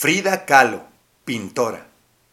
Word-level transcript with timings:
Frida 0.00 0.44
Kahlo, 0.44 0.84
pintora. 1.24 1.88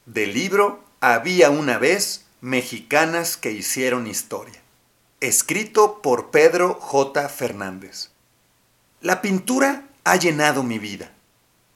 Del 0.05 0.35
libro 0.35 0.83
Había 1.01 1.49
una 1.49 1.79
vez 1.79 2.23
Mexicanas 2.39 3.37
que 3.37 3.53
hicieron 3.53 4.05
historia. 4.05 4.61
Escrito 5.19 5.99
por 6.03 6.29
Pedro 6.29 6.75
J. 6.75 7.27
Fernández. 7.27 8.11
La 9.01 9.19
pintura 9.19 9.87
ha 10.03 10.15
llenado 10.15 10.61
mi 10.61 10.77
vida. 10.77 11.11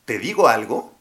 ¿Te 0.05 0.19
digo 0.19 0.47
algo? 0.47 0.93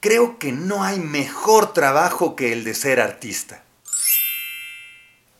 Creo 0.00 0.38
que 0.38 0.50
no 0.50 0.82
hay 0.82 0.98
mejor 0.98 1.74
trabajo 1.74 2.34
que 2.34 2.54
el 2.54 2.64
de 2.64 2.72
ser 2.72 3.02
artista. 3.02 3.62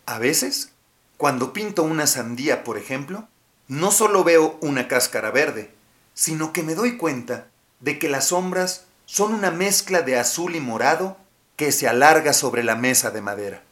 A 0.04 0.18
veces, 0.18 0.70
cuando 1.16 1.54
pinto 1.54 1.82
una 1.82 2.06
sandía, 2.06 2.62
por 2.62 2.76
ejemplo, 2.76 3.26
no 3.68 3.90
solo 3.90 4.22
veo 4.22 4.58
una 4.60 4.86
cáscara 4.86 5.30
verde, 5.30 5.70
sino 6.12 6.52
que 6.52 6.62
me 6.62 6.74
doy 6.74 6.98
cuenta 6.98 7.46
de 7.82 7.98
que 7.98 8.08
las 8.08 8.28
sombras 8.28 8.86
son 9.04 9.34
una 9.34 9.50
mezcla 9.50 10.00
de 10.00 10.18
azul 10.18 10.56
y 10.56 10.60
morado 10.60 11.18
que 11.56 11.72
se 11.72 11.88
alarga 11.88 12.32
sobre 12.32 12.64
la 12.64 12.76
mesa 12.76 13.10
de 13.10 13.20
madera. 13.20 13.62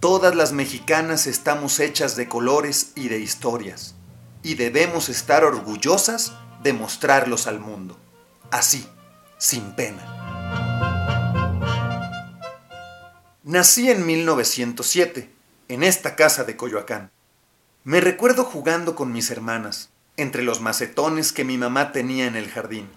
Todas 0.00 0.34
las 0.34 0.52
mexicanas 0.52 1.26
estamos 1.26 1.80
hechas 1.80 2.16
de 2.16 2.28
colores 2.28 2.92
y 2.94 3.08
de 3.08 3.18
historias, 3.18 3.94
y 4.42 4.54
debemos 4.54 5.08
estar 5.08 5.44
orgullosas 5.44 6.32
de 6.62 6.72
mostrarlos 6.72 7.46
al 7.46 7.58
mundo, 7.58 7.98
así, 8.50 8.88
sin 9.38 9.74
pena. 9.74 10.10
Nací 13.42 13.90
en 13.90 14.06
1907, 14.06 15.30
en 15.68 15.82
esta 15.82 16.16
casa 16.16 16.44
de 16.44 16.56
Coyoacán. 16.56 17.10
Me 17.82 18.00
recuerdo 18.00 18.44
jugando 18.44 18.94
con 18.94 19.12
mis 19.12 19.30
hermanas, 19.30 19.90
entre 20.16 20.42
los 20.42 20.60
macetones 20.60 21.32
que 21.32 21.44
mi 21.44 21.58
mamá 21.58 21.92
tenía 21.92 22.26
en 22.26 22.36
el 22.36 22.50
jardín. 22.50 22.88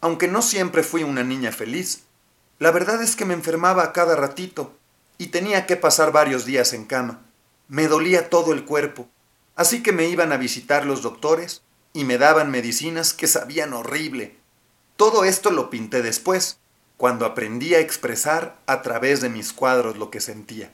Aunque 0.00 0.28
no 0.28 0.42
siempre 0.42 0.82
fui 0.82 1.02
una 1.02 1.24
niña 1.24 1.52
feliz, 1.52 2.04
la 2.58 2.70
verdad 2.70 3.02
es 3.02 3.16
que 3.16 3.24
me 3.24 3.34
enfermaba 3.34 3.82
a 3.82 3.92
cada 3.92 4.16
ratito 4.16 4.76
y 5.18 5.28
tenía 5.28 5.66
que 5.66 5.76
pasar 5.76 6.12
varios 6.12 6.44
días 6.44 6.72
en 6.72 6.84
cama. 6.84 7.20
Me 7.68 7.88
dolía 7.88 8.30
todo 8.30 8.52
el 8.52 8.64
cuerpo, 8.64 9.08
así 9.56 9.82
que 9.82 9.92
me 9.92 10.08
iban 10.08 10.32
a 10.32 10.36
visitar 10.36 10.86
los 10.86 11.02
doctores 11.02 11.62
y 11.92 12.04
me 12.04 12.18
daban 12.18 12.50
medicinas 12.50 13.12
que 13.12 13.26
sabían 13.26 13.72
horrible. 13.72 14.36
Todo 14.96 15.24
esto 15.24 15.50
lo 15.50 15.70
pinté 15.70 16.02
después, 16.02 16.58
cuando 16.96 17.26
aprendí 17.26 17.74
a 17.74 17.80
expresar 17.80 18.56
a 18.66 18.82
través 18.82 19.20
de 19.20 19.28
mis 19.28 19.52
cuadros 19.52 19.96
lo 19.96 20.10
que 20.10 20.20
sentía. 20.20 20.72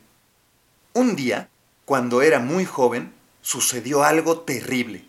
Un 0.94 1.16
día, 1.16 1.48
cuando 1.84 2.22
era 2.22 2.38
muy 2.38 2.64
joven, 2.64 3.12
sucedió 3.42 4.04
algo 4.04 4.40
terrible. 4.40 5.04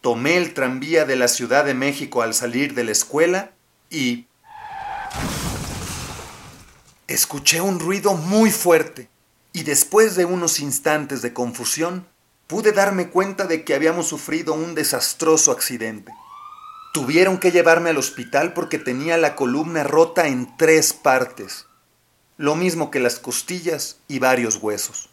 Tomé 0.00 0.36
el 0.36 0.54
tranvía 0.54 1.04
de 1.04 1.16
la 1.16 1.28
Ciudad 1.28 1.64
de 1.64 1.74
México 1.74 2.22
al 2.22 2.34
salir 2.34 2.74
de 2.74 2.84
la 2.84 2.92
escuela 2.92 3.52
y... 3.90 4.26
Escuché 7.06 7.60
un 7.60 7.78
ruido 7.78 8.14
muy 8.14 8.50
fuerte 8.50 9.08
y 9.52 9.62
después 9.62 10.16
de 10.16 10.24
unos 10.24 10.58
instantes 10.58 11.22
de 11.22 11.32
confusión 11.32 12.06
pude 12.46 12.72
darme 12.72 13.10
cuenta 13.10 13.46
de 13.46 13.64
que 13.64 13.74
habíamos 13.74 14.08
sufrido 14.08 14.54
un 14.54 14.74
desastroso 14.74 15.52
accidente. 15.52 16.12
Tuvieron 16.92 17.38
que 17.38 17.52
llevarme 17.52 17.90
al 17.90 17.98
hospital 17.98 18.54
porque 18.54 18.78
tenía 18.78 19.18
la 19.18 19.36
columna 19.36 19.84
rota 19.84 20.28
en 20.28 20.56
tres 20.56 20.92
partes, 20.92 21.66
lo 22.38 22.56
mismo 22.56 22.90
que 22.90 23.00
las 23.00 23.18
costillas 23.18 23.98
y 24.08 24.18
varios 24.18 24.56
huesos. 24.56 25.10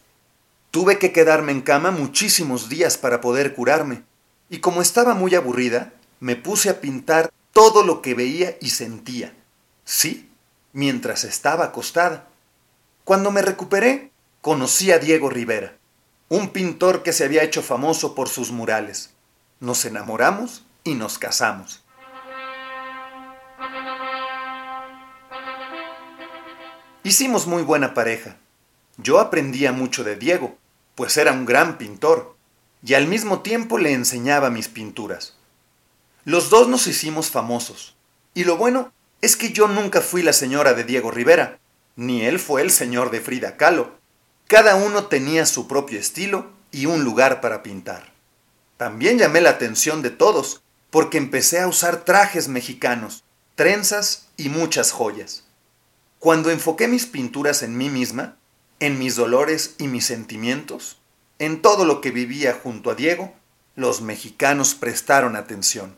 Tuve 0.73 0.97
que 0.97 1.11
quedarme 1.11 1.51
en 1.51 1.61
cama 1.61 1.91
muchísimos 1.91 2.67
días 2.67 2.97
para 2.97 3.21
poder 3.21 3.53
curarme, 3.53 4.01
y 4.49 4.57
como 4.57 4.81
estaba 4.81 5.13
muy 5.13 5.35
aburrida, 5.35 5.93
me 6.19 6.35
puse 6.35 6.67
a 6.71 6.81
pintar 6.81 7.31
todo 7.51 7.83
lo 7.83 8.01
que 8.01 8.15
veía 8.15 8.57
y 8.59 8.71
sentía. 8.71 9.35
Sí, 9.85 10.31
mientras 10.71 11.25
estaba 11.25 11.65
acostada. 11.65 12.27
Cuando 13.03 13.29
me 13.29 13.43
recuperé, 13.43 14.09
conocí 14.41 14.91
a 14.91 14.97
Diego 14.97 15.29
Rivera, 15.29 15.77
un 16.27 16.49
pintor 16.49 17.03
que 17.03 17.13
se 17.13 17.25
había 17.25 17.43
hecho 17.43 17.61
famoso 17.61 18.15
por 18.15 18.27
sus 18.27 18.49
murales. 18.49 19.11
Nos 19.59 19.85
enamoramos 19.85 20.65
y 20.83 20.95
nos 20.95 21.19
casamos. 21.19 21.83
Hicimos 27.03 27.45
muy 27.45 27.61
buena 27.61 27.93
pareja. 27.93 28.37
Yo 28.97 29.19
aprendía 29.19 29.71
mucho 29.71 30.03
de 30.03 30.15
Diego, 30.15 30.57
pues 30.95 31.17
era 31.17 31.31
un 31.31 31.45
gran 31.45 31.77
pintor, 31.77 32.35
y 32.85 32.93
al 32.93 33.07
mismo 33.07 33.41
tiempo 33.41 33.77
le 33.77 33.93
enseñaba 33.93 34.49
mis 34.49 34.67
pinturas. 34.67 35.35
Los 36.25 36.49
dos 36.49 36.67
nos 36.67 36.87
hicimos 36.87 37.29
famosos, 37.29 37.95
y 38.33 38.43
lo 38.43 38.57
bueno 38.57 38.91
es 39.21 39.37
que 39.37 39.51
yo 39.51 39.67
nunca 39.67 40.01
fui 40.01 40.21
la 40.21 40.33
señora 40.33 40.73
de 40.73 40.83
Diego 40.83 41.11
Rivera, 41.11 41.59
ni 41.95 42.25
él 42.25 42.39
fue 42.39 42.61
el 42.61 42.71
señor 42.71 43.11
de 43.11 43.21
Frida 43.21 43.57
Kahlo. 43.57 43.95
Cada 44.47 44.75
uno 44.75 45.05
tenía 45.05 45.45
su 45.45 45.67
propio 45.67 45.99
estilo 45.99 46.51
y 46.71 46.87
un 46.87 47.03
lugar 47.03 47.39
para 47.39 47.63
pintar. 47.63 48.11
También 48.77 49.17
llamé 49.17 49.41
la 49.41 49.51
atención 49.51 50.01
de 50.01 50.09
todos, 50.09 50.61
porque 50.89 51.17
empecé 51.17 51.59
a 51.59 51.67
usar 51.67 52.03
trajes 52.03 52.47
mexicanos, 52.47 53.23
trenzas 53.55 54.27
y 54.35 54.49
muchas 54.49 54.91
joyas. 54.91 55.45
Cuando 56.19 56.51
enfoqué 56.51 56.87
mis 56.87 57.05
pinturas 57.05 57.63
en 57.63 57.77
mí 57.77 57.89
misma, 57.89 58.37
en 58.85 58.99
mis 58.99 59.15
dolores 59.15 59.75
y 59.77 59.87
mis 59.87 60.05
sentimientos, 60.05 60.97
en 61.39 61.61
todo 61.61 61.85
lo 61.85 62.01
que 62.01 62.11
vivía 62.11 62.59
junto 62.61 62.91
a 62.91 62.95
Diego, 62.95 63.33
los 63.77 64.01
mexicanos 64.01 64.75
prestaron 64.75 65.37
atención. 65.37 65.95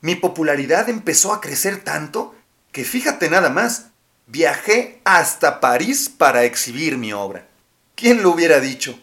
Mi 0.00 0.14
popularidad 0.14 0.88
empezó 0.88 1.34
a 1.34 1.42
crecer 1.42 1.84
tanto 1.84 2.34
que 2.72 2.84
fíjate 2.84 3.28
nada 3.28 3.50
más, 3.50 3.88
viajé 4.26 5.02
hasta 5.04 5.60
París 5.60 6.08
para 6.08 6.44
exhibir 6.44 6.96
mi 6.96 7.12
obra. 7.12 7.48
¿Quién 7.96 8.22
lo 8.22 8.30
hubiera 8.30 8.60
dicho? 8.60 8.98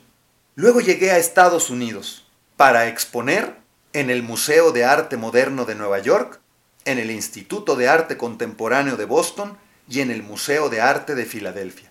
Luego 0.55 0.81
llegué 0.81 1.11
a 1.11 1.19
Estados 1.19 1.69
Unidos 1.69 2.25
para 2.57 2.87
exponer 2.87 3.57
en 3.93 4.09
el 4.09 4.23
Museo 4.23 4.71
de 4.71 4.85
Arte 4.85 5.17
Moderno 5.17 5.65
de 5.65 5.75
Nueva 5.75 5.99
York, 5.99 6.39
en 6.85 6.97
el 6.97 7.11
Instituto 7.11 7.75
de 7.75 7.87
Arte 7.87 8.17
Contemporáneo 8.17 8.97
de 8.97 9.05
Boston 9.05 9.55
y 9.87 9.99
en 9.99 10.09
el 10.09 10.23
Museo 10.23 10.69
de 10.69 10.81
Arte 10.81 11.13
de 11.13 11.25
Filadelfia. 11.27 11.90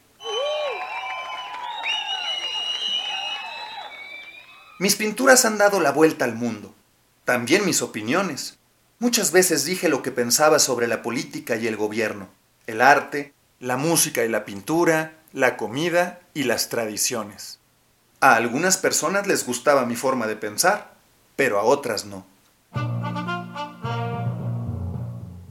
Mis 4.80 4.96
pinturas 4.96 5.44
han 5.44 5.58
dado 5.58 5.78
la 5.78 5.92
vuelta 5.92 6.24
al 6.24 6.34
mundo, 6.34 6.74
también 7.26 7.66
mis 7.66 7.82
opiniones. 7.82 8.56
Muchas 8.98 9.30
veces 9.30 9.66
dije 9.66 9.90
lo 9.90 10.00
que 10.00 10.10
pensaba 10.10 10.58
sobre 10.58 10.88
la 10.88 11.02
política 11.02 11.56
y 11.56 11.66
el 11.66 11.76
gobierno, 11.76 12.30
el 12.66 12.80
arte, 12.80 13.34
la 13.58 13.76
música 13.76 14.24
y 14.24 14.30
la 14.30 14.46
pintura, 14.46 15.18
la 15.34 15.58
comida 15.58 16.20
y 16.32 16.44
las 16.44 16.70
tradiciones. 16.70 17.58
A 18.20 18.36
algunas 18.36 18.78
personas 18.78 19.26
les 19.26 19.44
gustaba 19.44 19.84
mi 19.84 19.96
forma 19.96 20.26
de 20.26 20.36
pensar, 20.36 20.94
pero 21.36 21.60
a 21.60 21.64
otras 21.64 22.06
no. 22.06 22.24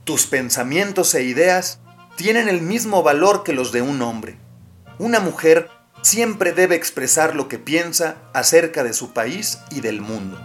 Tus 0.05 0.25
pensamientos 0.25 1.13
e 1.13 1.21
ideas 1.21 1.77
tienen 2.15 2.49
el 2.49 2.63
mismo 2.63 3.03
valor 3.03 3.43
que 3.43 3.53
los 3.53 3.71
de 3.71 3.83
un 3.83 4.01
hombre. 4.01 4.39
Una 4.97 5.19
mujer 5.19 5.69
siempre 6.09 6.53
debe 6.53 6.75
expresar 6.75 7.35
lo 7.35 7.47
que 7.47 7.59
piensa 7.59 8.17
acerca 8.33 8.83
de 8.83 8.93
su 8.93 9.13
país 9.13 9.59
y 9.69 9.81
del 9.81 10.01
mundo. 10.01 10.39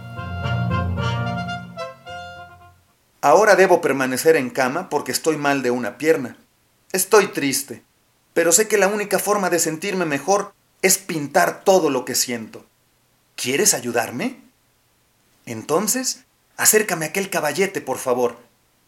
Ahora 3.19 3.55
debo 3.55 3.81
permanecer 3.81 4.35
en 4.35 4.51
cama 4.51 4.89
porque 4.89 5.11
estoy 5.11 5.37
mal 5.37 5.63
de 5.63 5.71
una 5.71 5.97
pierna. 5.97 6.37
Estoy 6.91 7.29
triste, 7.29 7.81
pero 8.35 8.51
sé 8.51 8.67
que 8.67 8.77
la 8.77 8.87
única 8.87 9.17
forma 9.17 9.49
de 9.49 9.57
sentirme 9.57 10.05
mejor 10.05 10.53
es 10.83 10.99
pintar 10.99 11.63
todo 11.63 11.89
lo 11.89 12.05
que 12.05 12.13
siento. 12.13 12.63
¿Quieres 13.35 13.73
ayudarme? 13.73 14.39
Entonces, 15.47 16.25
acércame 16.57 17.05
a 17.05 17.09
aquel 17.09 17.31
caballete, 17.31 17.81
por 17.81 17.97
favor. 17.97 18.37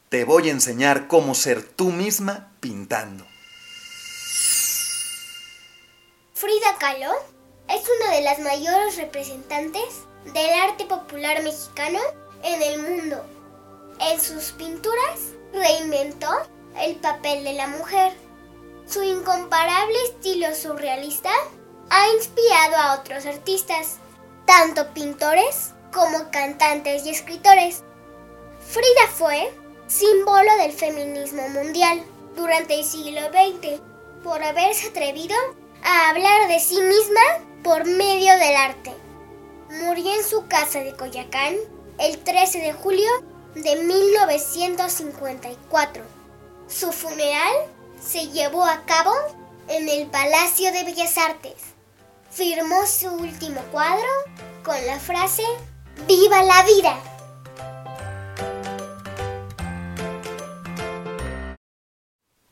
Te 0.10 0.26
voy 0.26 0.50
a 0.50 0.52
enseñar 0.52 1.08
cómo 1.08 1.34
ser 1.34 1.64
tú 1.64 1.92
misma 1.92 2.52
pintando. 2.60 3.26
Frida 6.40 6.78
Kahlo 6.78 7.16
es 7.68 7.82
una 7.98 8.12
de 8.14 8.22
las 8.22 8.38
mayores 8.38 8.96
representantes 8.98 10.04
del 10.36 10.54
arte 10.60 10.86
popular 10.86 11.42
mexicano 11.42 11.98
en 12.44 12.62
el 12.62 12.84
mundo. 12.84 13.26
En 14.00 14.22
sus 14.22 14.52
pinturas 14.52 15.32
reinventó 15.52 16.28
el 16.80 16.98
papel 16.98 17.44
de 17.44 17.54
la 17.54 17.66
mujer. 17.66 18.14
Su 18.86 19.02
incomparable 19.02 19.98
estilo 20.04 20.54
surrealista 20.54 21.32
ha 21.90 22.08
inspirado 22.10 22.76
a 22.76 23.00
otros 23.00 23.26
artistas, 23.26 23.96
tanto 24.46 24.94
pintores 24.94 25.74
como 25.92 26.30
cantantes 26.30 27.04
y 27.08 27.10
escritores. 27.10 27.82
Frida 28.60 29.08
fue 29.12 29.52
símbolo 29.88 30.56
del 30.60 30.72
feminismo 30.72 31.50
mundial 31.50 32.04
durante 32.36 32.76
el 32.76 32.86
siglo 32.86 33.22
XX 33.22 33.82
por 34.24 34.44
haberse 34.44 34.90
atrevido 34.90 35.36
a 35.84 36.10
hablar 36.10 36.48
de 36.48 36.60
sí 36.60 36.82
misma 36.82 37.22
por 37.64 37.86
medio 37.86 38.36
del 38.38 38.56
arte. 38.56 38.92
Murió 39.84 40.12
en 40.14 40.24
su 40.24 40.48
casa 40.48 40.80
de 40.80 40.96
Coyacán 40.96 41.56
el 42.00 42.18
13 42.20 42.60
de 42.60 42.74
julio 42.74 43.10
de 43.56 43.76
1954. 43.76 46.04
Su 46.68 46.92
funeral 46.92 47.54
se 48.02 48.28
llevó 48.28 48.64
a 48.64 48.86
cabo 48.86 49.14
en 49.68 49.90
el 49.90 50.06
Palacio 50.08 50.72
de 50.72 50.84
Bellas 50.84 51.18
Artes. 51.18 51.56
Firmó 52.30 52.86
su 52.86 53.10
último 53.10 53.60
cuadro 53.72 54.08
con 54.64 54.76
la 54.86 55.00
frase 55.00 55.42
¡Viva 56.08 56.44
la 56.44 56.62
vida! 56.64 56.96